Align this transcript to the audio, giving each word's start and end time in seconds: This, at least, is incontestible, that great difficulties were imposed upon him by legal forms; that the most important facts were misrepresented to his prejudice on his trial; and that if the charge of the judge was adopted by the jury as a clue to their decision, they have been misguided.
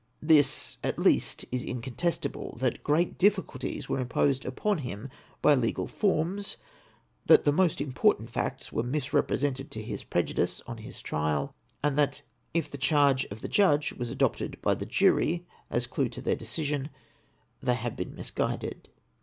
This, 0.23 0.77
at 0.83 0.97
least, 0.97 1.45
is 1.51 1.63
incontestible, 1.63 2.57
that 2.59 2.83
great 2.83 3.19
difficulties 3.19 3.87
were 3.87 3.99
imposed 3.99 4.45
upon 4.45 4.79
him 4.79 5.11
by 5.43 5.53
legal 5.53 5.85
forms; 5.85 6.57
that 7.27 7.43
the 7.43 7.51
most 7.51 7.79
important 7.79 8.31
facts 8.31 8.71
were 8.71 8.81
misrepresented 8.81 9.69
to 9.69 9.83
his 9.83 10.03
prejudice 10.03 10.59
on 10.65 10.79
his 10.79 11.03
trial; 11.03 11.53
and 11.83 11.99
that 11.99 12.23
if 12.51 12.67
the 12.71 12.79
charge 12.79 13.25
of 13.25 13.41
the 13.41 13.47
judge 13.47 13.93
was 13.93 14.09
adopted 14.09 14.59
by 14.63 14.73
the 14.73 14.87
jury 14.87 15.45
as 15.69 15.85
a 15.85 15.89
clue 15.89 16.09
to 16.09 16.21
their 16.23 16.35
decision, 16.35 16.89
they 17.61 17.75
have 17.75 17.95
been 17.95 18.15
misguided. 18.15 18.89